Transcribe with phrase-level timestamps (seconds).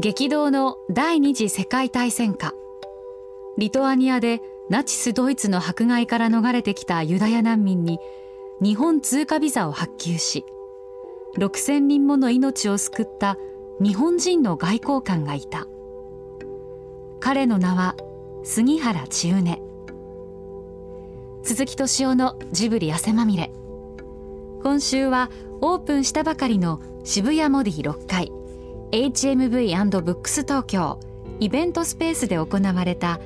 [0.00, 2.54] 激動の第二次世界大戦下。
[3.56, 4.40] リトアニアで
[4.70, 7.98] ナチス・ドイツの迫害から逃れてきたユダヤ難民に
[8.62, 10.44] 日本通過ビザを発給し
[11.36, 13.38] 6,000人もの命を救った
[13.80, 15.66] 日本人の外交官がいた。
[17.18, 17.96] 彼の名は
[18.44, 19.60] 杉原千畝。
[21.42, 23.50] 鈴木敏夫のジブリ汗まみれ。
[24.62, 25.28] 今週は
[25.60, 28.30] オープンしたばかりの渋谷モディ6階。
[28.90, 30.98] HMV&BOOKS 東京
[31.40, 33.20] イベントスペースで行われた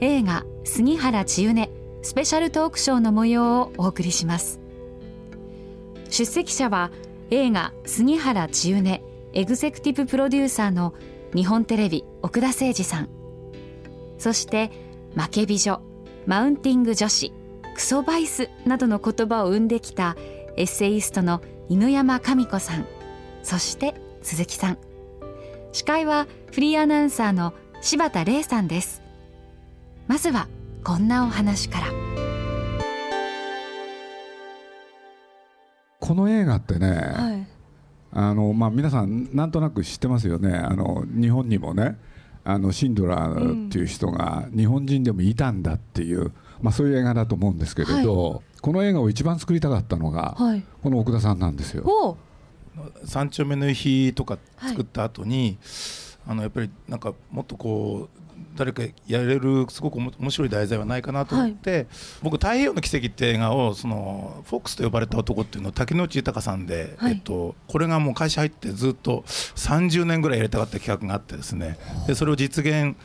[0.00, 1.70] 映画杉原千畝
[2.02, 4.58] スペシャルトークショーの模様をお送りします。
[6.10, 6.90] 出席者は
[7.30, 9.00] 映画杉原千畝
[9.32, 10.92] エグゼクティブプロデューサーの
[11.34, 13.08] 日本テレビ奥田誠二さん。
[14.18, 14.72] そして
[15.14, 15.80] 負け美女
[16.26, 17.32] マウンティング女子
[17.74, 20.16] クソバイスなどの言葉を生んできた
[20.56, 22.86] エッセイストの犬山神子さん。
[23.44, 24.78] そして鈴木さん。
[25.76, 29.02] 司会はフリーアナウンサーの柴田玲さんです。
[30.06, 30.48] まずは
[30.82, 31.86] こんなお話から。
[36.00, 37.46] この映画ってね、はい。
[38.10, 40.56] あのまあ、皆さんなんとなく知ってますよね。
[40.56, 41.98] あの日本にもね
[42.42, 50.64] あのシンドラーっていう人が日本人でもいたんだっていう、まあ、そういう映画だと思うんですけれど、この映画を一番作りたかったのが、はい。
[50.82, 52.16] この奥田さんなんですよ。
[52.78, 55.58] お三丁目の日とか作った後に、
[56.26, 61.86] あのやっぱりなんかもっとこう誰かやれるすごく面白い題材はないかなと思って、
[62.22, 67.12] 僕「太平洋の奇跡」って映画をそのフォックスと呼ばれた男っていうのを竹野内豊さんで、はい。
[67.12, 71.78] えっと、これがもう会社入ってずっと30年ぐらいやりたかった企画があってですね。
[72.06, 72.96] でそれを実現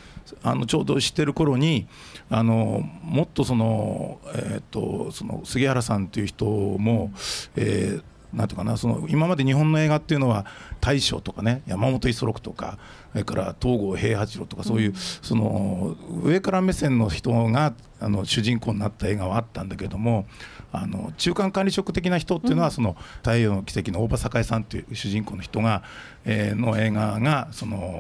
[0.44, 1.88] あのちょうど知ってる頃に
[2.30, 7.12] あのもっとその,、えっとその杉原さんという人も、
[7.56, 8.04] えー
[8.34, 10.46] なんていうかなその今まで日本の映画っていうのは
[10.80, 12.78] 大将とかね山本五十六とか
[13.12, 20.26] それから東郷平八郎とかそういう、その上から目線の人があの主人公になった映画はあったんだけども
[20.72, 25.84] あの中間管理職的な人っていうのは、その太陽の奇跡の大場栄さんという主人公の人が、
[26.24, 28.00] えーの映画がその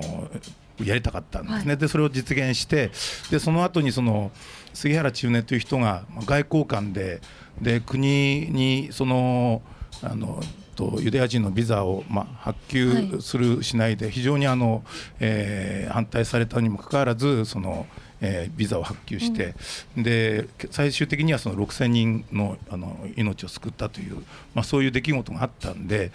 [0.80, 2.92] やりたかったんですね、でそれを実現して
[3.30, 4.32] でその後にその
[4.74, 7.22] 杉原千畝という人がまあ外交官で
[7.62, 9.62] で国にその
[10.04, 10.42] あの
[10.76, 14.84] とユダヤ人のビザを、まあ、発給する、しないで非常にあの、
[15.20, 17.86] えー反対されたにもかかわらずその、
[18.22, 19.56] えービザを発給して、
[19.98, 24.16] で最終的にはその6000人のあの命を救ったという、
[24.54, 26.12] まあ、そういう出来事があったんで、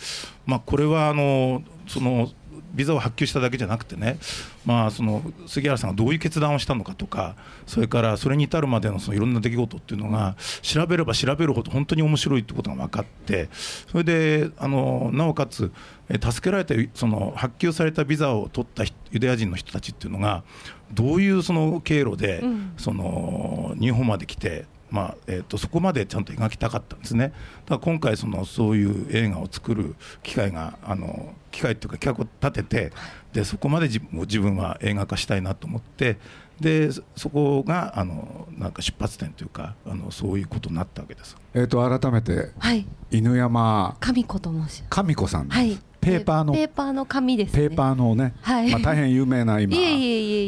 [0.47, 2.31] まあ、これはあのその
[2.76, 4.19] ビザを発給しただけじゃなくてね、
[4.64, 7.34] まあ、その杉原さんがどういう決断をしたのかとか
[7.66, 15.72] それからそれに至るまでのそのいろんな出来事っていうのが調べれば調べるほど本当に面白いってことが分かってそれであのなおかつ
[16.09, 20.44] え助けられたその発給されたビザを取った人ユダヤ人の人たちっていうのが
[20.93, 24.66] どういうその経路でうんその日本まで来て。
[24.91, 27.32] まあえー、とそこまでちゃんと描きたかったんですね。
[27.64, 32.92] だから今回そのそういう映画を作る機会があの機会っていうか企画を立てて
[33.32, 36.19] でそこまで自自分は映画化したいなと思って
[36.60, 41.36] でそそこがあのなんか出発点というかあのそういうことになったわけです。
[41.52, 42.86] えー、と改めてはい。
[43.10, 44.84] 犬山神子と申します。
[44.88, 45.78] 神子さんです、はい。
[46.00, 47.69] ペーパーのペーパーの紙ですね。
[47.69, 48.70] ペーパーのね、はい。
[48.70, 49.76] まあ、大変有名な今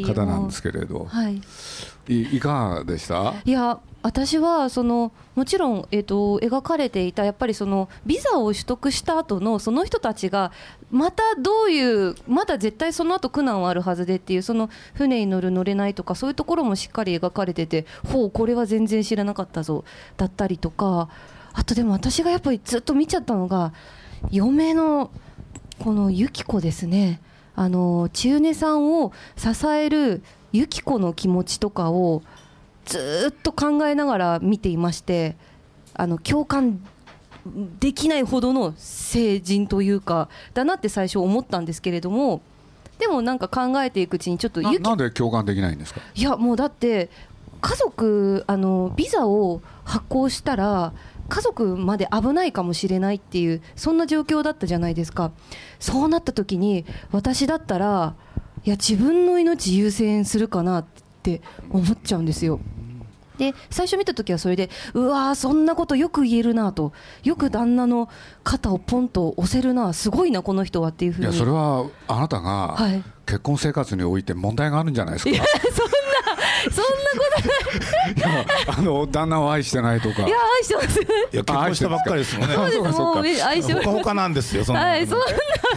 [0.07, 1.05] 方なんですけれど。
[1.05, 1.41] はい。
[2.07, 3.35] いいかがでした？
[3.43, 10.51] いや私はそのもちろん、えっと描かれていたやっぱりそのビザを取得した後のその人たちが
[10.89, 19.83] またどういうまだ絶対その後苦難はあるはずでっていうその船に乗る乗れないとかそういうところもしっかり描かれててほうこれは全然知らなかったぞ
[20.15, 21.09] だったりとか
[21.53, 23.73] あとでも私がやっぱりずっと見ちゃったのが
[24.31, 25.11] 嫁の
[25.79, 27.21] このユキコですね。
[27.55, 30.23] あの千畝さんを支える
[30.53, 32.21] ユキコの気持ちとかを
[32.89, 35.35] ずーっと考えながら見ていまして
[35.93, 36.81] あの共感
[37.79, 42.41] できないほどの成人というかだなって最初思ったんですけれども
[42.97, 46.01] でもなんか考えていくうちにちょっとななんで共感できないんですか？
[46.15, 47.09] いやもうだって
[47.61, 50.93] 家族あのビザを発行したら
[51.29, 55.31] 家族まで危ないかもしれないっていうそんな状況だったじゃないですか。
[55.79, 58.15] そうなった時に私だったら
[58.65, 60.85] いや自分の命優先するかなっ
[61.23, 62.59] て思っちゃうんですよ
[63.39, 66.93] で最初見た時はそれでうわーそんなことよく言えるなと。
[67.23, 68.09] よく旦那の
[68.43, 69.93] 肩をポンと押せるな。
[69.93, 71.27] すごいなこの人はっていうふうに。
[71.27, 73.03] いやそれはあなたがはい。
[73.25, 75.43] 結婚生活において問題があるんじゃないですか、いや
[76.63, 77.79] そんなそんなこ
[78.15, 78.45] いや
[78.77, 80.15] あの旦那を愛してないとか。
[80.15, 80.99] といや愛してます。
[80.99, 81.03] い
[81.37, 82.55] や結婚したばっかりですもんね。
[82.55, 83.21] そうですそうかそうか。
[83.21, 83.85] もう愛してます。
[83.85, 85.25] ほかほかなんですよそんなはいそんな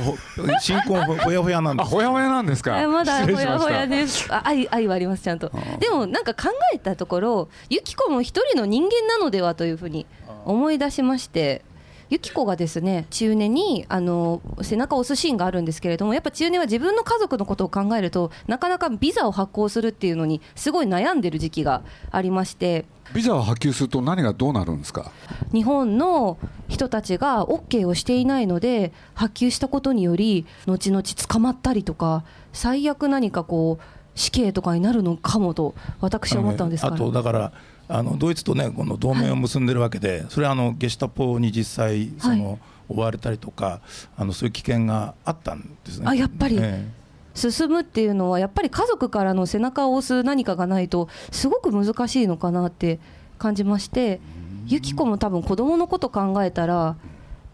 [0.05, 0.17] ほ
[0.61, 1.87] 新婚ほほやほやなんです。
[1.87, 2.81] あほやほやなんですか。
[2.81, 4.33] えまだ失ほやほやです。
[4.33, 5.51] あ愛愛はありますちゃんと。
[5.55, 5.79] あ。
[5.79, 10.07] でもなんか考えたところ、ユキコも一人の人間なのではというふうに
[10.45, 11.65] 思い出しまして。
[12.13, 22.85] ユキコがですね中年にあの背中を押すシーンがあるんですけれどもやっぱ中年は自分の家族のことを考えるとなかなかビザを発行するっていうのにすごい悩んでる時期がありまして。
[23.15, 25.11] ビザを発給すると何がどうなるんですか？
[25.53, 26.37] 日本の
[26.69, 37.53] 人たちが OK をしていないので発給したことにより後々捕まったりとか最悪何かこう死刑とかになるのかもと私は思ったんですあが、とだから
[37.93, 42.59] あのドイツとねこの同盟を結んでるわけで、それはあのゲシュタポに実際その、
[42.89, 43.81] 追われたりとか
[44.17, 46.07] あのそういう危険があったんですね。
[46.09, 46.89] あやっぱりえ
[47.35, 52.99] 進むっていうのはやっぱり家族からの背中を押す何かがないとすごく難しいのかなって
[53.39, 54.21] 感じまして
[54.67, 56.97] ユキコも多分子供のこと考えたら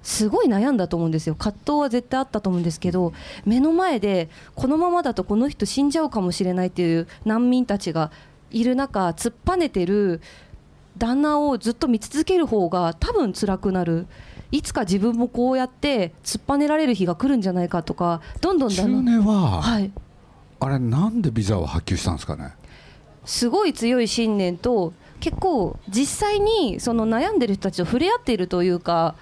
[0.02, 1.35] すごい悩んだと思うんですよ。
[1.35, 3.12] 葛藤は絶対あったと思うんですけど
[3.44, 8.11] 目の前でこのままだとこの人死んじゃうかもしれないっていう難民たちが
[8.50, 10.21] いる中突っぱねてる
[10.97, 14.06] 旦那をずっと見続ける方が多分辛くなる。
[14.50, 19.12] いつか自分もこうやって突っぱねられる日が来るんじゃないかとかどんどん中旦那。
[19.12, 19.93] 年は、はい。
[20.61, 22.55] あれなんでビザを発給したんですかね？
[23.25, 29.15] すごい強い信念と結構実際にその悩んでる人たちと触れ合っているというか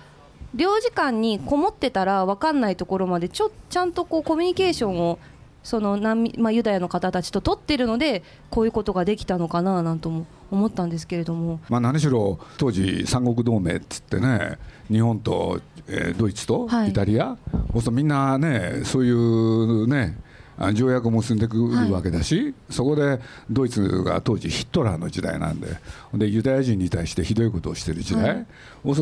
[0.54, 5.18] 領事館にこもってたら分かんないところまでちょちゃんとこうコミュニケーションを
[5.66, 11.58] その難民、まあ、ユダヤの方たちと取ってるのでこういうことができたのかななんとも思ったんですけれども。
[11.68, 14.58] まあ、何しろ当時三国同盟っつってね
[14.88, 16.90] 日本と、えードイツとはい。
[16.90, 20.16] イタリア、そうするとみんなねそういうね
[20.56, 23.18] あ条約を結んでくるわけだし、そこで
[23.50, 25.66] ドイツが当時ヒットラーの時代なんで
[26.14, 28.46] でユダヤ人に対してひどいことをしてる時代、はい。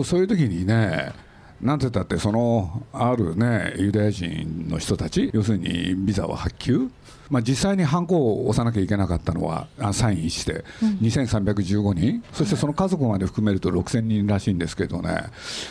[0.02, 1.12] そういう時にね
[1.60, 6.90] なんて言ったってそのあるねユダヤ人の人たち要するにビザを発給。
[7.30, 10.62] まあ、実際にハンコを押さなきゃいけなかったのはあサインして。
[11.00, 15.24] 2315人、そしてその家族まで含めると6000人らしいんですけどね。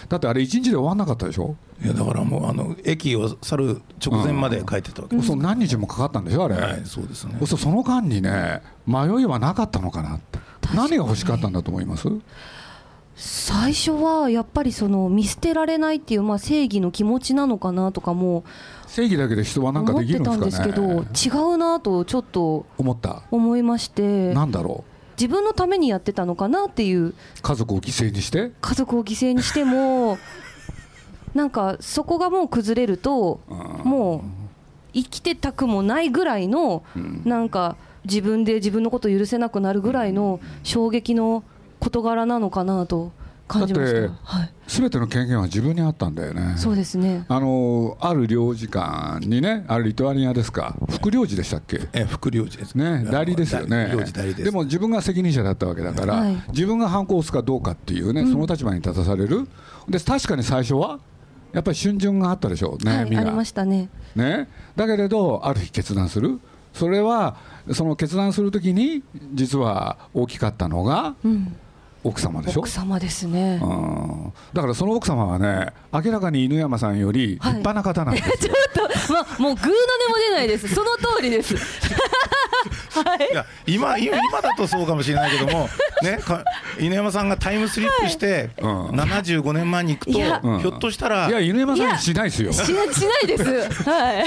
[0.10, 7.36] だってあれ1日で終わんなかったでしょ、いやだからもうあの駅を去る直前まで書いてたわけです、そう何日もかかったんでしょあれ、はいそうですね。
[7.46, 10.40] その間にね迷いはなかったのかなって。
[10.74, 12.08] 何が欲しかったんだと思います？
[13.16, 18.44] 最初はやっぱりその見捨てられないっていう、まあ、正義の気持ちなのかなとかも
[18.88, 20.96] 正義だけで人は何か思ってできるんたんですけですかね
[21.32, 23.24] ど違うなとちょっと思った。
[23.32, 24.34] 思いまして。
[24.34, 24.84] なんだろ
[25.18, 27.08] 自分のためにやってたのかなっていう。
[27.08, 28.52] う家族を犠牲にして？
[28.62, 30.18] 家族を犠牲にしても
[31.34, 33.58] なんかそこがもう崩れるとうん。
[33.90, 34.22] もう
[34.94, 37.22] 生きてたくもないぐらいのうん。
[37.26, 41.44] なんか自分で自分のことを許せなくなるぐらいの衝撃の
[41.84, 43.12] 事柄なのかなと
[43.48, 44.00] 感じました。
[44.00, 44.16] だって。
[44.24, 46.56] はい、全ての権限は自分にあったんだよね。
[46.58, 47.26] そうですね。
[47.28, 50.76] あのある領事館にねあれリトアニアですか？
[50.90, 51.82] 副領事でしたっけ？
[51.94, 52.76] え副領事です。
[52.76, 53.90] ね、代理ですよね。
[53.92, 54.44] 領事代理です。
[54.46, 56.44] でも自分が責任者だったわけだから、はい。
[56.50, 59.48] 自分が反抗を押すかどうかっていうね、その立場に立たされる。
[59.90, 61.00] で確かに最初は
[61.52, 63.90] やっぱり春巡があったでしょうはい、悩みが、ありましたね。
[64.16, 66.40] ね、だけれどある日決断する。
[66.74, 67.36] それは
[67.72, 69.04] その決断するときに
[69.34, 71.56] 実は大きかったのがうん、
[72.04, 72.60] 奥様でしょ？
[72.60, 73.60] 奥様ですね。
[73.62, 78.54] うんだからその奥様はね明らかに犬山さんより立派な方なんですよ、 ちょ
[78.86, 80.68] っと、まあ、もうグーの音も出ないです。
[80.74, 81.56] その通りです。
[81.56, 83.36] はいい。
[83.36, 85.68] や今今今だとそうかもしれないけども、
[86.04, 86.44] ね、か
[86.80, 90.12] 犬山さんがタイムスリップして、うん75年前に行くと、
[90.60, 93.44] ひょっとしたらいや犬山さんにしないですよしなしないです。
[93.90, 94.26] はい。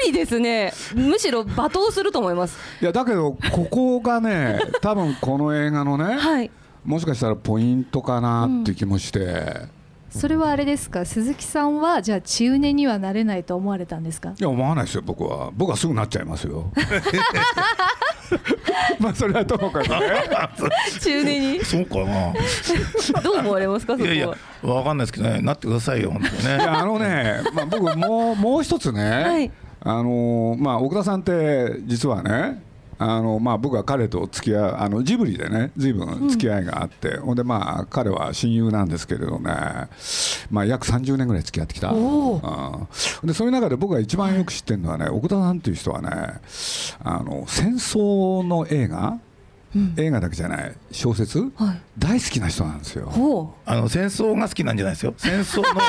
[0.00, 0.72] 無理ですね。
[0.94, 2.56] むしろ罵倒すると思います。
[2.80, 6.50] いやだけどここがね 多分この映画のね、はい。
[6.84, 9.66] もしかしたらポイントかなって気もして、
[10.08, 11.04] それはあれですか？
[11.04, 14.30] 鈴木さんはじゃあ中年にはなれないと思われたんですか？
[14.30, 16.72] いや思わないですよ僕は僕はすぐなっちゃいますよ
[18.98, 19.98] まあそれはともかくね
[21.00, 21.64] 中年に。
[21.64, 22.32] そうかな。
[23.22, 24.14] どう思われますか、そこは？
[24.14, 26.50] いやいや、わかんないですけどね、なってくださいよ、本当にいね。
[26.64, 29.50] やあのね、まあ、僕もうもう一つね、はい
[29.82, 32.62] あのまあ、奥田さんって実はね
[33.02, 39.54] あのまあ、僕は彼と付き合うあのジブリでねずいぶん付き合いがあって、ほんでまあ彼は親友なんですけれどね、
[40.50, 42.34] まあ、約30年ぐらい付き合ってきたお
[43.22, 46.10] うんでそういう中で僕が一番よく知ってるのはね奥田さんっていう人はね
[47.02, 49.18] あの戦争の映画、
[49.96, 51.50] 映画だけじゃない小説、はい。
[51.96, 53.06] 大好きな人なんですよ。
[53.06, 55.14] ほあの戦争が好きなんじゃないですよ。
[55.16, 55.80] 戦争の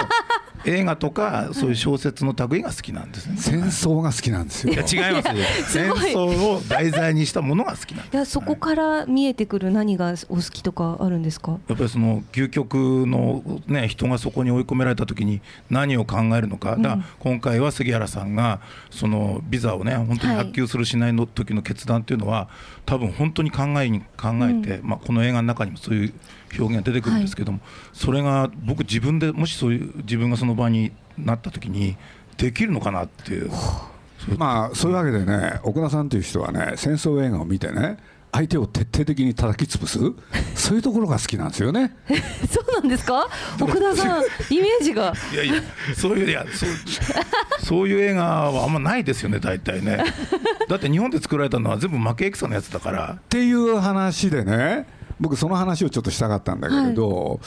[0.65, 3.37] 映画とかそういう小説の類が好きなんですね。
[3.37, 4.73] 戦争が好きなんですよ。
[4.73, 5.43] いや違いますよ。
[5.67, 8.13] 戦争を題材にしたものが好きなんです。
[8.13, 11.51] いやそこから見えてくる何がお好きとかあるんですか？
[11.67, 12.75] やっぱりその究極
[13.07, 22.49] の、ね、人がそこに追い込められた時に何を考えるのか、だから今回は杉原さんがそのビザをね本当に発給するしないの時の決断っていうのは、
[22.85, 26.13] 多分本当に考えに考えて、まあ、この映画の中にもそういう
[26.59, 27.59] 表現が出てくるんですけども、
[27.93, 31.97] それが僕自分でもしそういう自分がその場になった時に
[32.37, 33.51] できるのかなっていう。
[34.37, 37.97] まあそういうわけでね奥田さんという人はね戦争映画を見てね
[38.33, 39.99] 相手を徹底的に叩き潰す？
[40.55, 41.95] そういうところが好きなんですよね。
[42.49, 43.27] そうなんですか？
[43.59, 45.13] 奥田さん イメージが。
[45.33, 45.53] いやいや、
[45.95, 46.69] そういういやそう
[47.63, 50.03] そういう映画はあんまないですよね、大体ね。
[50.69, 53.17] だって日本で作られたのは全部負け戦のやつだから。
[53.19, 54.85] っていう話でね
[55.19, 57.39] 僕その話をちょっとしたかったんだけれど、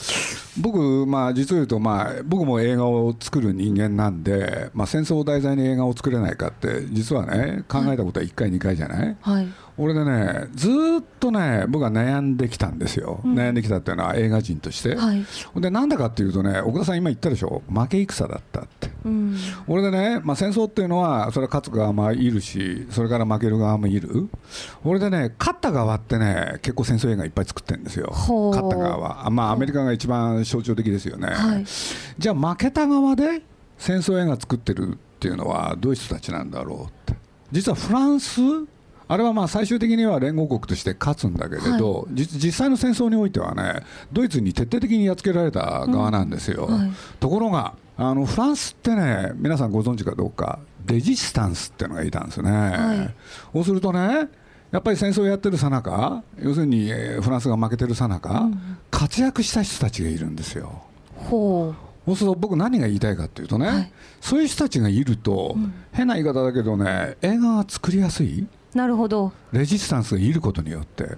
[0.57, 15.25] 僕まあ実を言うとまあ僕も映画を作る人間なんで、まあ、戦争を題材に映画を作れないかって実はね考えたことは1回2回じゃない、はい俺でねずーっとね僕は悩んできたんですよ、悩んできたっていうのは映画人として、はい。
[15.55, 17.61] でなんでかっていうとね奥田さん今言ったでしょ？
[17.69, 18.89] 負け戦だったって。
[19.03, 19.37] うん。
[19.67, 24.29] 俺でね、まあ、戦争っていうのはそれは勝つ側もいるしそれから負ける側もいる。
[24.83, 28.09] 俺でね勝った側ってね結構戦争映画いっぱい作ってるんですよ。
[28.11, 29.27] 勝った側は。
[29.27, 31.65] あまあアメリカが一番象徴的ですよね、はい。
[32.17, 33.41] じゃあ負けた側で
[33.77, 37.19] 戦争映画作ってるっていうのはどういう人たちなんだろうって。
[37.51, 38.41] 実はフランス
[39.07, 46.91] あれはまあ最終的には連合国として勝つんだけれど、実実際の戦争においてはねドイツに徹底的にやっつけられた側なんですよ、はい。
[47.19, 53.53] ところがあのフランスってね皆さんご存知かどうかレジスタンスっていうのがいたんですね、い。
[53.53, 54.27] そうするとね
[54.71, 58.49] やっぱり戦争をやってるさなか要するにえーフランスが負けてるさなか、
[58.89, 60.83] 活躍した人たちがいるんですよ。
[61.15, 61.73] ほ
[62.05, 63.91] そうすると僕何が言いたいかっていうとね、はい。
[64.21, 65.55] そういう人たちがいると、
[65.91, 68.41] 変な言い方だけどね映画が作りやすい。
[68.41, 69.31] うなるほど。
[69.53, 71.17] レジスタンスがいることによって。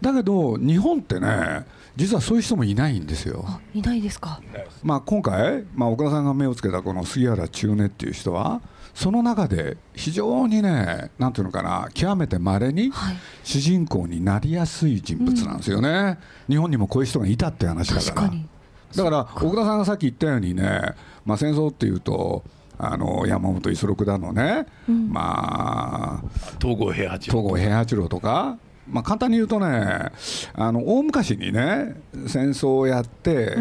[0.00, 1.64] だけど日本ってね
[1.96, 4.40] 実はそういう人もいないんですよ、あいないですか。
[4.82, 8.60] まあ、今回、まあ、岡田さんが目をつけたこの杉原千畝っていう人は
[8.94, 13.16] その中で非常にねなんていうのかな極めてまれにはい。
[13.44, 18.14] 主人公になりやすい人物なんですよね、日本にもこういう人がいたって話だから。
[18.14, 18.46] 確かに。
[18.94, 22.44] だから奥田さんがさっき言ったようにね、まあ、戦争っていうと
[22.82, 26.28] あの山本五十六だのね、まあ
[26.60, 28.56] 東郷平八東郷平八郎とか、
[28.88, 30.10] まあ、簡単に言うとね
[30.54, 31.96] あの大昔にね
[32.26, 33.56] 戦争をやって、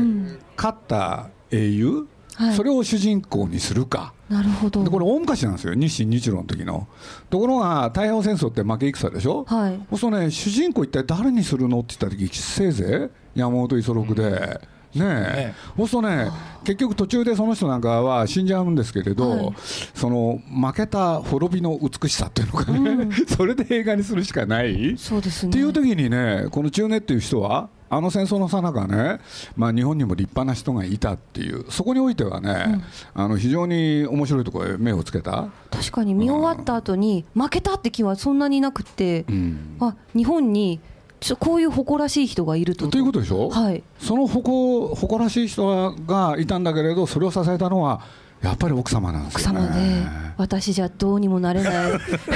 [0.55, 2.55] 勝った英雄、はい。
[2.55, 4.13] それを主人公にするか。
[4.29, 4.83] なるほど。
[4.83, 6.87] でこれ大昔なんですよ日清日露の時の。
[7.29, 9.79] ところが太平洋戦争って負け戦でしょ、はい。
[9.89, 11.79] そうするとね主人公一体誰にするの？
[11.79, 16.31] って言った時せいぜい山本五十六で、ねえねそうするとね
[16.63, 19.55] 結局途中でその人なんかは死んじゃうんですけれど、はい。
[19.93, 24.95] その負けた滅びの美しさっていうのかね、 それで映画にするしかない。
[24.97, 25.49] そうですね。
[25.49, 29.19] っていう時にねこの中根っていう人はあの戦争のさなかね、
[29.55, 32.83] まあ、日本にも立派な人がいたっていうそこにおいてはね、
[33.15, 39.77] あの非常に面白いところへ目をつけた、確かに見終わった後に負けたって気はそんなになくって、うん。
[39.79, 40.79] あ日本に
[41.19, 42.87] ちょこういう誇らしい人がいると。
[42.87, 43.83] ということでしょ、はい。
[43.99, 48.01] その誇誇らしい人がいたんだけれどそれを支えたのは
[48.41, 49.59] やっぱり奥様なんですよね。
[49.59, 51.73] 奥様で私じゃどうにもなれない。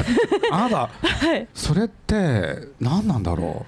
[0.51, 0.75] あなた？
[1.01, 1.47] はい。
[1.53, 3.65] それって何なんだろ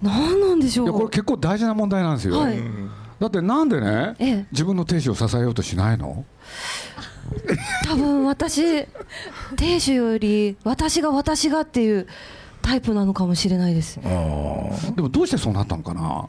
[0.00, 0.86] 何なんでしょう。
[0.86, 2.58] ういやこれ結構大事な問題なんですよ、はい。
[3.18, 4.46] だってなんでね、ええ。
[4.52, 6.24] 自分の亭主を支えようとしないの？
[7.84, 8.86] 多分私
[9.56, 12.06] 亭主より私が私がっていう
[12.66, 16.28] タイプなのかもしれないですでもどうしてそうなったのかな？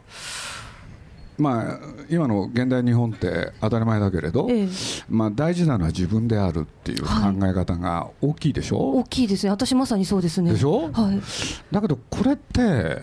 [1.36, 1.78] まあ
[2.08, 4.68] 今の現代日本って当たり前だけれど、ええ。
[5.08, 7.08] まあ、大事なのは自分であるっていう考
[7.44, 9.50] え方が大きいでしょ、大きいですね。
[9.50, 10.52] 私まさにそうですね。
[10.52, 10.90] でしょ？
[10.92, 11.20] はい。
[11.72, 13.02] だけどこれって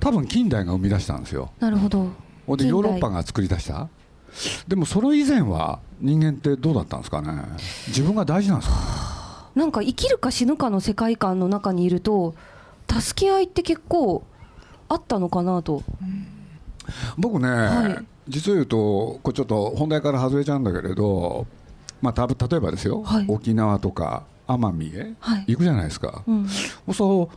[0.00, 1.50] 多分近代が生み出したんですよ。
[1.60, 2.08] なるほど。
[2.56, 3.88] でヨーロッパが作り出した。
[4.66, 7.32] でもそれ以前は人間ってどうだったんですかね？
[7.88, 8.76] 自分が大事なんですか？
[8.76, 8.82] ね
[9.54, 12.34] なんか生きるか死ぬかの世界観の中にいると
[13.00, 14.24] 助け合いって結構
[14.88, 15.82] あったのかなと。
[17.16, 18.06] 僕ね、はい。
[18.28, 21.46] 実を言うとこれちょっと本題から外れちゃうんだけれど、
[22.00, 23.24] まあ、たぶ例えばですよ、はい。
[23.28, 25.44] 沖縄とか奄美へはい。
[25.48, 26.48] 行くじゃないですか、うん。
[26.94, 27.36] そう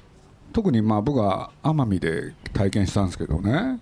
[0.53, 3.79] 特にまあ僕は奄美で体験したんですけどね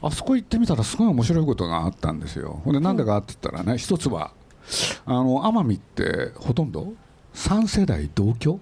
[0.00, 2.60] あそこ行ってみたらすごい面白いことがあったんですよ。
[2.64, 4.30] ほんでなんでかって言ったらね一つは
[5.06, 6.92] あの奄美ってほとんど
[7.34, 8.60] 3世代同居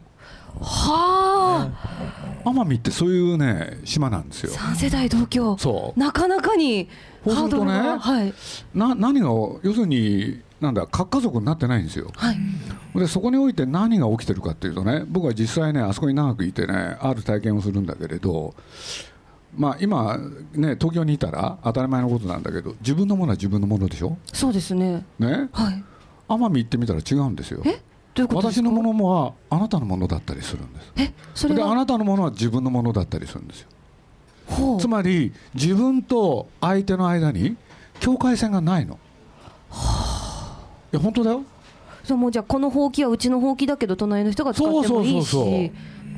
[0.60, 1.70] は
[2.44, 2.48] あ。
[2.48, 4.52] 奄美ってそういうね島なんですよ。
[4.52, 6.00] 3世代同居そう。
[6.00, 6.88] なかなかに
[7.24, 7.98] ハードルが。
[7.98, 8.34] はい。
[8.74, 12.10] な何が要するになんだ核家族になってないんですよ。
[12.16, 12.38] はい。
[12.94, 18.54] でそこにおいて何が起きてるかっていうとね僕は実際ねあそこに長くいてねある体験をするんだけれど
[19.56, 20.18] まあ今
[20.54, 24.16] ね東京にいたら当たり前のことなんだけど自分のものは自分のものでしょ？
[24.32, 25.04] そうですね。
[25.18, 25.48] ね？
[25.52, 25.84] はい。
[26.28, 27.62] 奄美行ってみたら違うんですよ。
[27.64, 27.80] え？
[28.14, 30.92] どういうこと私のものもはあなたのものだったりするんです。
[30.96, 31.74] えそれであは？
[31.74, 33.68] なたのものは自分のものだったりするんですよ。
[34.78, 37.56] つまり自分と相手の間に
[38.00, 38.98] 境界線がないの。
[40.92, 41.42] いや本当だよ。
[42.04, 45.66] そうもうじゃあこのほうきはうちのほうきだけど隣の人が使ってもいいしそうそうそ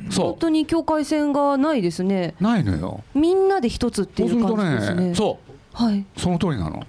[0.09, 0.25] うそう。
[0.27, 2.35] 本当に境界線がないですね。
[2.41, 3.03] ないのよ。
[3.13, 5.09] みんなで一つっていう感じですね。
[5.09, 6.05] ねそうはい。
[6.17, 6.83] その通りなの、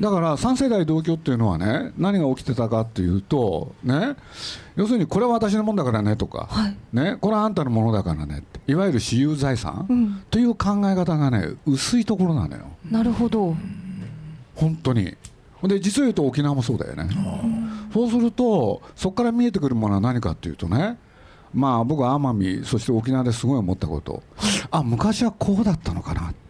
[0.00, 4.16] だから3世代同居っていうのはね何が起きてたかっていうとね
[4.74, 6.76] 要するにこれは私のもんだからねとか、はい。
[6.92, 10.22] ね、これはあんたのものだからねっていわゆる私有財産、うん。
[10.28, 12.64] という考え方がね薄いところなのよ。
[12.90, 13.54] なるほど。
[14.56, 15.16] 本当に。
[15.62, 17.08] で実を言うと沖縄もそうだよね、
[17.94, 20.98] そうするとそこから見えてくるものは何かっていうとね
[21.54, 24.24] まあ僕は奄美そして沖縄ですごい思ったこと。
[24.72, 26.41] あ昔はこうだったのかなって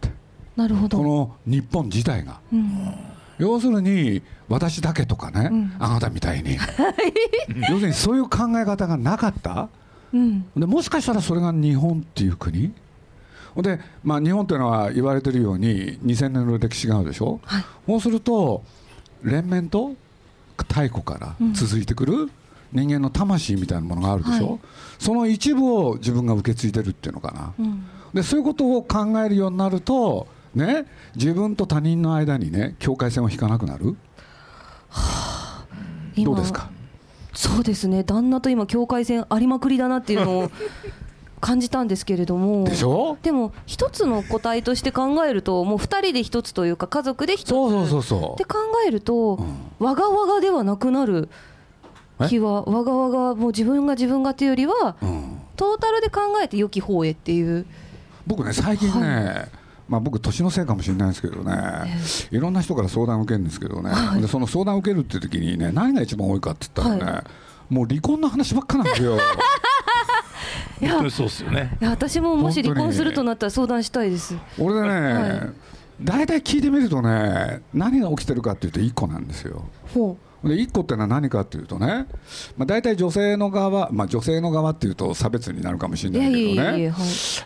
[0.55, 0.97] なるほど。
[0.97, 2.39] この日本自体が。
[2.51, 2.95] うん。
[3.39, 5.73] 要するに私だけとかね、うん。
[5.79, 6.57] あなたみたいに。
[7.69, 9.69] 要するにそういう考え方がなかった？
[10.13, 10.45] うん。
[10.55, 12.71] でもしかしたらそれが日本っていう国？
[13.57, 17.63] で、まあ、日本というのは言われてるように2000年の歴史があるでしょ、はい。
[17.85, 18.63] そうすると
[19.23, 19.93] 連綿と
[20.57, 22.31] 太古から続いてくる
[22.71, 24.59] 人間の魂みたいなものがあるでしょ、はい。
[24.97, 27.85] その一部を自分が受け継いでるっていうのかな、うん。
[28.13, 33.95] でそういうことを考えるようになると、ね、自分と他人の間にね境界線を引かなくなる？
[36.15, 36.69] 今どうですか？
[37.33, 40.51] そうですね旦那と今境界線ありまくりだなっていうのを
[41.41, 42.63] 感じたんですけれども。
[42.65, 43.17] でしょ？
[43.23, 47.49] でも一つの個体として考えるともう二人で一つというか家族で一つ。
[47.49, 49.85] そうそうそうそって考えると、うん。
[49.85, 51.29] わがわがではなくなる
[52.29, 57.65] 気はわがわがもう自分が自分がっていうよりはう、うん、トータルで考えて良き方へっていう。
[58.27, 59.49] 僕ね最近ね、
[59.87, 61.53] まあ、僕年のせいかもしれないですけどね、
[62.31, 64.21] いろんな人から相談を受けるんですけどね、はい。
[64.21, 67.23] でその相談を受けるっていう時にね何が一番多いかって言ったらね、は
[67.69, 69.17] もう離婚の話ばっかなんですよ。
[70.81, 71.77] いや本当にそうですよね。
[71.81, 74.35] いや私ももし離婚するとなったら相談したいです。
[74.57, 75.53] 俺でね、はい。
[76.01, 79.65] 大体聞いてみるとね何が起きてるかっていうと1個なんですよ。
[79.93, 82.07] ほで1個っていうのは何かっていうとね、
[82.57, 86.71] まあ、大体女性の側、まあ、女性の側っていうと差別になるかもしれないけどね。
[86.71, 86.93] はい、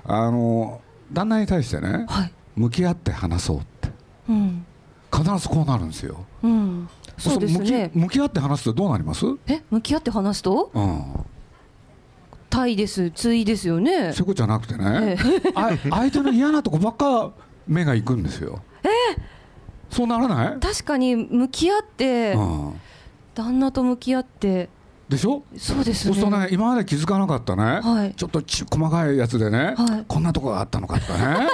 [0.06, 0.82] あの
[1.14, 3.89] 旦那に対してねはい向き合って話そうって。
[4.28, 4.65] うん。
[5.10, 6.26] 必ずこうなるんですよ。
[6.43, 7.91] うん、そうですね。
[7.93, 9.26] 向き合って話すとどうなります？
[9.48, 9.62] え？
[9.72, 10.70] 向き合って話すと？
[10.74, 11.04] うん、
[12.50, 14.12] タイですついですよね。
[14.12, 15.17] そういうことじゃなくてえね、
[15.56, 17.32] あ相手の嫌なとこばっか
[17.67, 18.62] 目が行くんですよ。
[19.89, 22.74] そうならない、確かに向き合って、うん、
[23.34, 24.67] 旦那と向き合って
[25.10, 25.43] でしょ？
[25.58, 26.12] そうですね。
[26.12, 28.13] そうするとね今まで気づかなかったね、はい。
[28.15, 30.06] ちょっとち細かいやつでね、はい。
[30.08, 31.48] こんなとこがあったのかとかね。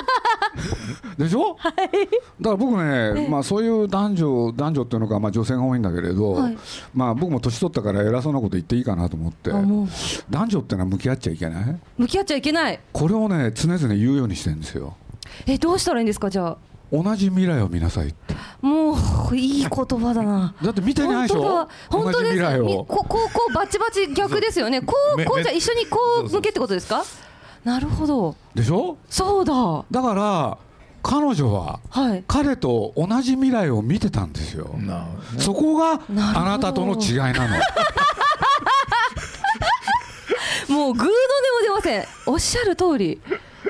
[1.17, 1.77] でしょ、だか
[2.41, 6.57] ら僕ね、まあ、そういう男女男女っていうのか、まあ、女性が多いんだけれど、はい。
[6.93, 9.51] まあ、僕も年取ったから偉そうなこと言っていいかなと思って。
[10.29, 11.79] 男女ってのは向き合っちゃいけない？
[11.97, 12.79] 向き合っちゃいけない。
[12.91, 14.95] これをね常々言うようにしてるんですよ。
[15.47, 16.57] えどうしたらいいんですかじゃあ？
[16.93, 18.35] 同じ未来を見なさいって。
[18.61, 18.93] も
[19.31, 20.53] ういい言葉だな。
[20.63, 21.67] だって見てないでしょ？
[21.89, 22.33] 本当です。
[22.33, 22.85] み未来を。
[22.85, 24.81] ここうこうバチバチ逆ですよね。
[24.81, 27.03] こうこうじゃあ一緒にこう向けってことですか？
[27.65, 28.35] なるほど。
[28.53, 28.97] でしょ？
[29.09, 29.53] そうだ。
[29.53, 30.57] はだから
[31.01, 31.79] 彼女は
[32.15, 32.23] い。
[32.27, 34.65] 彼と同じ未来を見てたんですよ。
[34.77, 34.93] ね。
[35.39, 37.57] そこがあなたとの違いなの。
[40.69, 41.13] もうグーのでも
[41.63, 42.05] 出ません。
[42.25, 43.19] おっしゃる通り。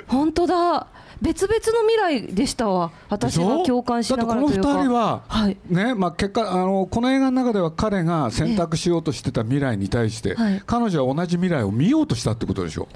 [0.08, 0.88] 本当だ
[1.24, 2.90] 別々の未来でしたわ。
[2.90, 3.60] で私しょ？
[3.60, 4.62] が共感しながらというか。
[4.62, 5.58] だってこの二人ははい。
[5.70, 10.64] ねまあ、結果あのこの映画の中では彼が選択しようとしてた未来に対して、はい。
[10.66, 12.88] 彼女は同じ未来を見ようとしたってことでしょ？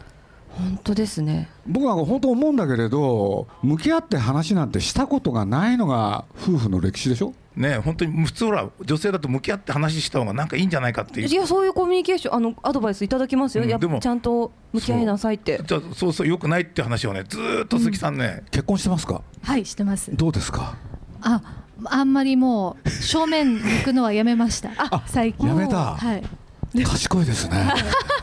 [0.52, 1.50] 本当ですね。
[1.66, 7.34] 僕は本当思うんだけれど向き合って話なんてしたことがないのが夫婦の歴史でしょ？
[7.58, 11.28] ね本当に普通ほら女性だと向き合って話した方がなんかいいんじゃないかっていう。
[11.28, 15.60] いやそういうコミュニケーションあのアドバイスいただきますよ、うんでもぱちゃんと向き合いなさいって。
[15.66, 19.22] じゃあそうそうよくないって話をねずーっと鈴木さんね、結婚してますか？
[19.42, 20.16] はいしてます。
[20.16, 20.76] どうですか？
[21.22, 21.42] あ
[21.86, 24.72] あんまりもう正面に行くのはやめました。
[24.78, 25.48] あ最近。
[25.48, 25.96] やめた。
[25.96, 26.24] はい。
[26.86, 27.74] 賢いですね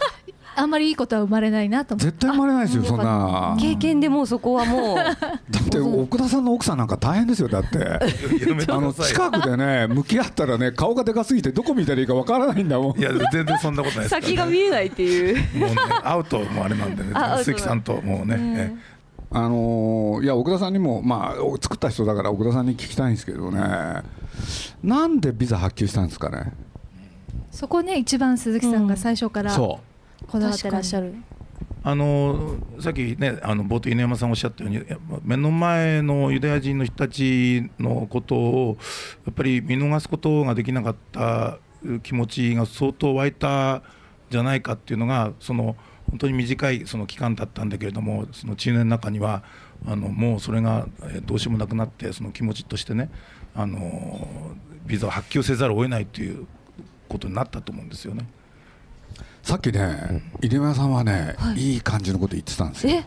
[0.57, 2.11] あんまりいいことは生まれないなと思って。
[2.11, 3.57] 絶対生まれないですよそんな。
[3.61, 4.97] 経験でもうそこはもう。
[4.97, 5.17] だっ
[5.69, 7.79] て奥田さんの奥さんなんか大変ですよだって。
[7.79, 8.01] あ
[8.81, 12.99] の近くでね向き合ったらね顔がでかすぎてどこ見たらいいかわからないんだもん。
[12.99, 14.11] いや全然そんなことないです。
[14.11, 15.59] からね先が見えないっていう。
[15.59, 18.95] もうね会うともうあれなんでねあ会うと鈴木さんともうね、え。
[19.31, 23.61] あのーいや奥田さんにも、まあ、作った人だから奥田さんに聞きたいんですけどね。
[24.83, 26.53] なんでビザ発給したんですかね？
[27.51, 29.81] そこね一番鈴木さんが最初からそ
[30.29, 31.15] こだわってらっしゃる、
[31.83, 34.83] あのさっきねあの冒頭犬山さんおっしゃったように
[35.23, 38.77] 目の前のユダヤ人の人たちのことを
[39.27, 41.59] やっぱり見逃すことができなかった
[42.03, 43.83] 気持ちが相当湧いた
[44.31, 45.77] じゃないかっていうのがその
[46.11, 49.43] 本当に短いその期間だったんだけれどもその中年の中には
[49.87, 53.11] あのもうそれがえーどうしようもなくなってその気持ちとしてね
[53.55, 54.27] あの
[54.87, 56.47] ビザを発給せざるを得ないという
[57.09, 58.27] ことになったと思うんですよね。
[59.45, 62.95] うさっきね入山さんはね、い、い感じのこと言ってたんですよ。
[62.95, 63.05] え？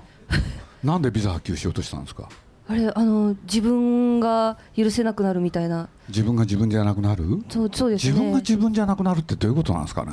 [0.83, 2.29] なんでビザ発給しようとしたんですか？
[2.69, 5.87] あれあの自分が許せなくなるみたいな。
[6.09, 7.43] 自分が自分じゃなくなる？
[7.49, 8.11] そうそうですね。
[8.11, 10.11] 自分が自分じゃなくなるってどういうことなんですかね？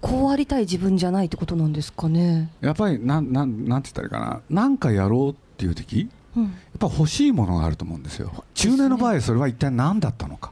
[0.00, 4.40] こうありたい自分じゃないってことなんですかね、やっぱりなんなんなんて言ったらいいかな？
[4.50, 8.32] 何かやろうっていう時うん、やっぱ欲しいものがあると思うんですよ。
[8.54, 10.50] 中年の場合それは一体何だったのか？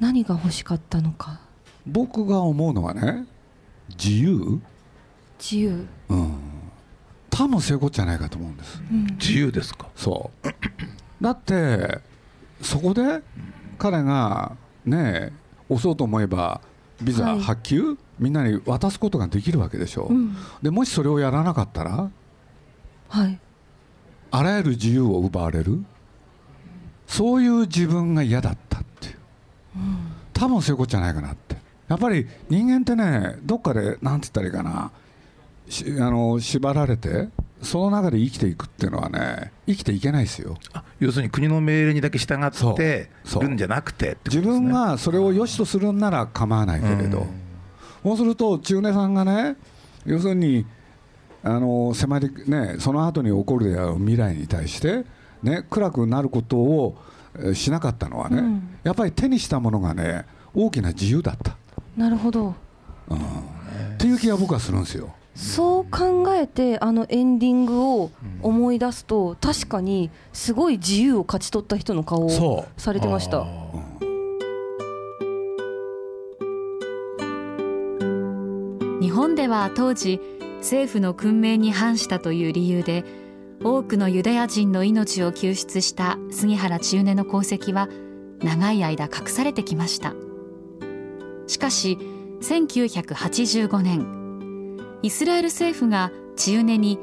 [0.00, 1.40] 何が欲しかったのか。
[1.86, 3.26] 僕が思うのはね
[3.98, 4.60] 自由？
[5.38, 6.38] 自由、うん。
[7.30, 8.82] 多分そういうことじゃないかと思うんです。
[8.90, 9.06] うん。
[9.18, 9.88] 自由ですか？
[9.96, 10.48] そう。
[11.22, 12.00] だって
[12.60, 13.22] そこで
[13.78, 15.32] 彼がね
[15.68, 16.60] 押そうと思えば
[17.00, 17.40] ビザはい。
[17.40, 20.36] 発給、みんなに渡すことができるわけでしょ、うん。
[20.62, 22.10] でもしそれをやらなかったら？
[23.08, 23.38] はい。
[24.32, 25.82] あらゆる自由を奪われる？
[27.06, 29.16] そういう自分が嫌だったっていう。
[30.34, 31.56] 多分そういうことじゃないかなって
[31.90, 34.92] やっぱり人間ってねどっかでなんて言ったらいいかな
[35.68, 37.28] しあの縛られて
[37.60, 40.56] その中で生きていくっていうのはね生きていけないですよ。
[40.72, 43.42] あ要するに国の命令にだけ従ってそう。
[43.42, 47.26] るんじゃなくてってことです自ね分がそれを良しとするんなら構わないけれど、
[48.04, 49.56] そうすると中根さんがね
[50.06, 50.64] 要するに
[51.42, 55.04] あの迫り、ね、その後に起こるであろう未来に対して、
[55.42, 56.96] ね、暗くなることを
[57.36, 58.78] えーしなかったのはね、うん。
[58.82, 61.56] やっぱり手にしたものがね大きな自由だった、
[62.00, 62.54] なるほど。
[63.08, 63.18] うん。
[63.18, 65.14] っていう気が僕はするんですよ。
[65.34, 68.10] そう考えてあのエンディングを
[68.42, 73.46] 思い出すと確かにすごい自由を勝ち取った人の顔そをされてました。
[79.02, 80.20] 日本では当時
[80.60, 83.04] 政府の訓命に反したという理由で
[83.62, 87.88] 多くのユダヤ人の命を救出した杉原千畝の功績は
[88.42, 90.14] 長い間隠されてきました
[91.50, 91.98] しかし
[92.42, 97.00] 1985年イスラエル政府が千畝に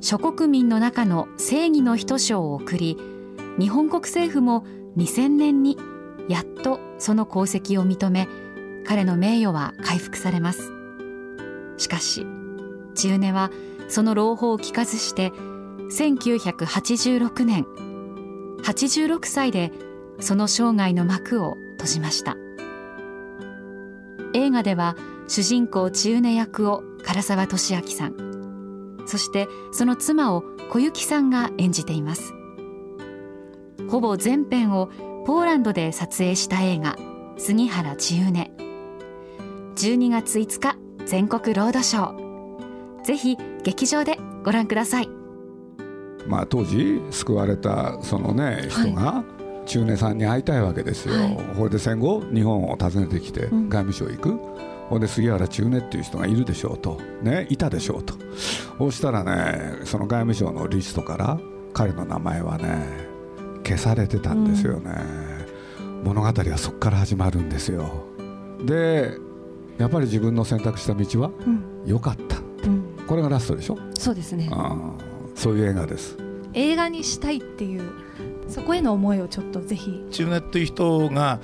[0.00, 2.96] 諸国民の中の正義の人賞を贈り
[3.58, 4.64] 日本国政府も
[4.96, 5.76] 2000年に
[6.30, 8.26] やっとその功績を認め
[8.86, 10.72] 彼の名誉は回復されます。
[11.76, 12.26] しかし
[12.94, 13.50] 千畝は
[13.88, 15.30] その朗報を聞かずして
[15.92, 17.66] 1986年
[18.62, 19.72] 86歳で
[20.20, 22.47] その生涯の幕を閉じました。
[24.38, 24.96] 映画では
[25.26, 29.04] 主人公千畝役を唐沢寿明さん。
[29.06, 32.34] そしてその妻を小雪さんが演じています。
[33.90, 34.90] ほぼ全編を
[35.26, 36.96] ポーランドで撮影した映画
[37.38, 38.50] 「杉原千畝」
[39.76, 43.04] 12月5日全国ロードショー。
[43.04, 45.08] ぜひ劇場でご覧ください。
[46.26, 49.24] まあ、当時救われたそのね人が
[49.68, 51.36] 中根さんに会いたいわけですよ、はい。
[51.56, 53.68] これで戦後日本を訪ねてきてうん。
[53.68, 54.38] 外務省行く、
[54.88, 58.14] ほんで杉原中根っていう人がいるでしょうと、ね、いたでしょうと。
[58.78, 61.38] そうしたらねその外務省のリストから
[61.74, 63.06] 彼の名前はね
[63.62, 64.90] 消されてたんですよね、
[66.02, 68.06] 物語はそこから始まるんですよ。
[68.64, 69.12] で
[69.76, 71.62] やっぱり自分の選択した道はうん。
[71.86, 72.38] 良かった。
[72.66, 72.96] うん。
[73.06, 74.50] これがラストでしょ、そうですね。
[75.34, 76.16] そういう映画です。
[76.54, 77.82] 映画にしたいっていう
[78.48, 81.40] そこへの思いをちょっとぜひ中根っていう人が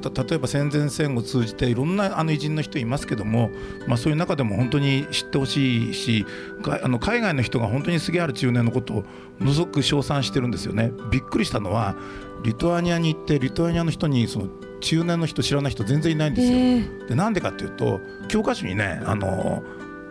[0.00, 3.50] た例えば戦前戦後通じていろんなあの偉人の人いますけども、
[3.86, 6.26] まあ、そういう中でも本当に知ってほしいし
[6.62, 8.96] かあの海外の人が本当に杉原中年のことを
[9.38, 10.92] ものすごく称賛してるんですよね。
[11.10, 11.94] びっくりしたのは
[12.42, 14.48] リトアニアに行ってリトアニアの人にその
[14.80, 16.58] 中年の人知らない人全然いないんですよ。
[16.58, 19.62] えーでなんでかっていうと教科書にねあの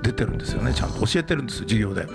[0.04, 2.06] 出てるんですよねちゃんと教えてるんですよ授業で。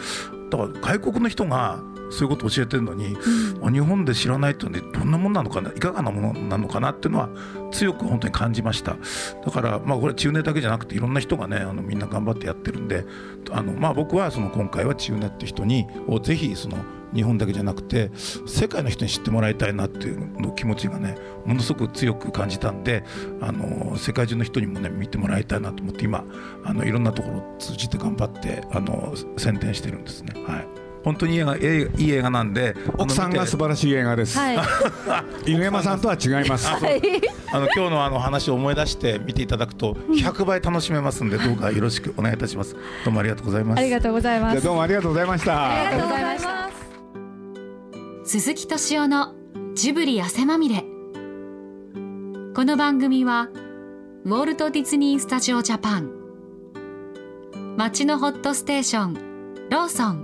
[0.51, 1.81] だから外国の人が
[2.11, 3.17] そういうことを教えてるのに、
[3.63, 7.29] あ日本で知らないってねどんなもんなのかないかがなものなのかなっていうのは
[7.73, 8.97] 強く本当に感じました。
[9.45, 13.05] だからまあこれ中年だけじゃなくていろんな人がねあのみんな頑張ってやってるんで
[13.51, 16.79] あのまあ僕はその今回は中年って人にをぜひその
[17.15, 18.11] 日本だけじゃなくて
[18.47, 23.05] 世界の人に知ってもらいたいなっていうの気持ちがねものすごく強く感じたんで
[23.41, 26.25] あの世界中の人にもね見てもらいたいなと思って今
[26.65, 30.35] あのいろんなところを通じて頑張ってあの宣伝してるんですね。
[30.47, 34.59] はい本当にいい映画いい映画なんで奥さんが素晴らしい映画です、はい。
[35.53, 36.69] 犬山さんとは違います。
[36.69, 42.75] あの今日のあの話を思い出して見ていただくと100倍楽しめますんでどうかよろしくお願いいたします。
[43.05, 43.81] どうもありがとうございます。
[43.81, 44.63] ありがとうございます。
[44.63, 45.89] どうもありがとうございました。
[45.89, 46.71] ありがとうございました
[48.25, 49.35] 鈴木敏夫の
[49.75, 50.85] ジブリ汗まみれ。
[52.55, 53.49] この番組は
[54.25, 56.11] ウォルト・ディズニー・スタジオ・ジャパン。
[57.77, 59.15] 街のホットステーション
[59.71, 60.24] ローソン